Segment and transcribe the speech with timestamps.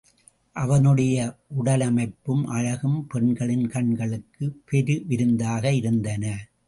[0.51, 1.35] அவனுடைய
[1.63, 6.47] உடலமைப்பும் அழகும் பெண்களின் கண்களுக்குப் பெருவிருந்தாக இருந்தன.